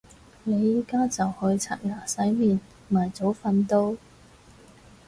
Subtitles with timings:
[0.45, 3.95] 你而家就去刷牙洗面咪早瞓到